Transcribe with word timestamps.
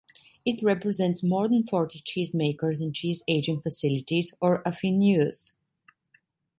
It 0.45 0.63
represents 0.63 1.21
more 1.21 1.47
than 1.47 1.63
forty 1.63 1.99
cheese 1.99 2.33
makers 2.33 2.81
and 2.81 2.91
cheese 2.91 3.21
aging 3.27 3.61
facilities, 3.61 4.33
or 4.41 4.63
affineurs. 4.63 5.51